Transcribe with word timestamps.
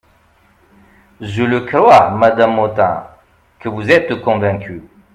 Je 1.19 1.43
le 1.43 1.59
crois, 1.61 2.09
madame 2.09 2.55
Motin, 2.55 3.05
que 3.59 3.69
vous 3.69 3.91
êtes 3.91 4.15
convaincue. 4.23 4.81